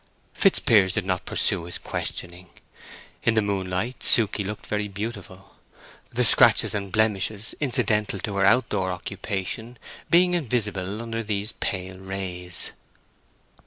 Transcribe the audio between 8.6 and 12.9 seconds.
door occupation being invisible under these pale rays.